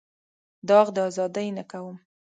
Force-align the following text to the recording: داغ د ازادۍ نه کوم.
داغ 0.67 0.87
د 0.95 0.97
ازادۍ 1.09 1.47
نه 1.57 1.63
کوم. 1.71 1.95